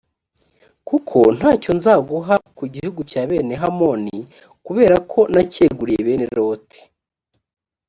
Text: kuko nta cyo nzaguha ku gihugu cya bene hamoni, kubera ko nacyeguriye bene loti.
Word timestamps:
kuko 0.87 1.17
nta 1.37 1.51
cyo 1.61 1.71
nzaguha 1.77 2.35
ku 2.57 2.63
gihugu 2.73 3.01
cya 3.11 3.21
bene 3.29 3.53
hamoni, 3.63 4.17
kubera 4.65 4.95
ko 5.11 5.19
nacyeguriye 5.33 5.99
bene 6.07 6.25
loti. 6.37 6.79